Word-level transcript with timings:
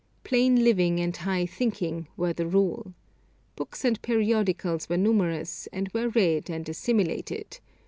'Plain 0.23 0.63
living 0.63 0.99
and 0.99 1.15
high 1.15 1.45
thinking' 1.45 2.07
were 2.17 2.33
the 2.33 2.47
rule. 2.47 2.95
Books 3.55 3.85
and 3.85 4.01
periodicals 4.01 4.89
were 4.89 4.97
numerous, 4.97 5.67
and 5.71 5.89
were 5.93 6.09
read 6.09 6.49
and 6.49 6.67
assimilated. 6.67 7.59